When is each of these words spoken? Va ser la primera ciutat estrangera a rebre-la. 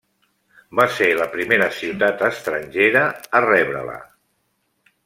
Va 0.79 0.85
ser 0.93 1.09
la 1.19 1.27
primera 1.35 1.67
ciutat 1.81 2.25
estrangera 2.31 3.05
a 3.41 3.45
rebre-la. 3.49 4.01